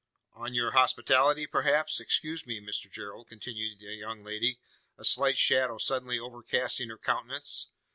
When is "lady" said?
4.23-4.59